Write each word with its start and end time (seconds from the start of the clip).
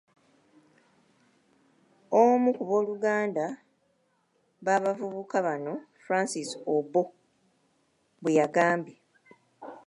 Omu 2.21 2.49
ku 2.57 2.63
booluganda 2.69 3.45
b’abavubuka 4.65 5.37
bano, 5.47 5.73
Francis 6.03 6.49
Obbo 6.75 7.01
bwe 8.21 8.31
yagambye. 8.39 8.95